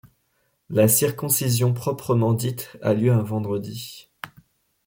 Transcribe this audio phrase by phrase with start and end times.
[0.71, 4.09] La circoncision proprement dite a lieu un vendredi.